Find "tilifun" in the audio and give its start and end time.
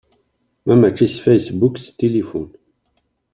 1.97-2.47